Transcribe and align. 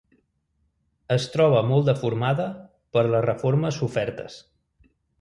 Es 1.15 1.27
troba 1.35 1.61
molt 1.73 1.87
deformada 1.91 2.49
per 2.97 3.07
les 3.13 3.27
reformes 3.31 3.83
sofertes. 3.83 4.43